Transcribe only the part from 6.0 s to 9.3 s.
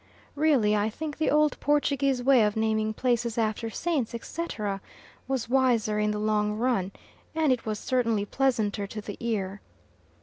the long run, and it was certainly pleasanter to the